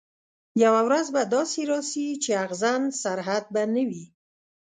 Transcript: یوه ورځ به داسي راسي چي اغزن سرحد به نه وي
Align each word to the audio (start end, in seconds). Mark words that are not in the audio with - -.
یوه 0.63 0.81
ورځ 0.87 1.05
به 1.15 1.21
داسي 1.33 1.63
راسي 1.71 2.07
چي 2.23 2.31
اغزن 2.45 2.81
سرحد 3.01 3.45
به 3.53 3.61
نه 3.73 3.83
وي 3.89 4.05